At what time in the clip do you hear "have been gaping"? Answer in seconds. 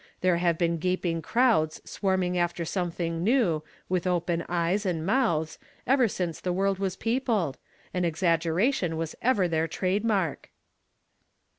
0.37-1.21